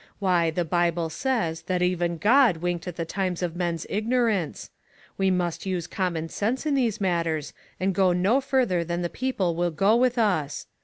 Wh}, 0.19 0.49
the 0.55 0.65
Bible 0.65 1.11
says 1.11 1.61
that 1.67 1.83
even 1.83 2.17
Ggd 2.17 2.57
winked 2.57 2.87
at 2.87 2.95
the 2.95 3.05
times 3.05 3.43
of 3.43 3.55
men's 3.55 3.85
314 3.85 3.93
ONE 3.93 4.01
COMMONPLACE 4.01 4.59
DAY. 4.65 4.73
ignorance. 4.73 5.17
We 5.19 5.29
must 5.29 5.65
use 5.67 5.85
common 5.85 6.27
sense 6.29 6.65
in 6.65 6.73
these 6.73 6.99
matters, 6.99 7.53
and 7.79 7.93
go 7.93 8.11
no 8.11 8.41
farther 8.41 8.83
than 8.83 9.03
the 9.03 9.09
people 9.09 9.55
will 9.55 9.69
go 9.69 9.95
with 9.95 10.17
us. 10.17 10.65